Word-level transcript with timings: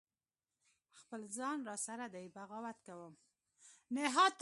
خپل 0.99 1.21
ځان 1.37 1.59
را 1.67 1.75
سره 1.85 2.05
دی 2.13 2.27
بغاوت 2.35 2.77
کوم 2.87 3.13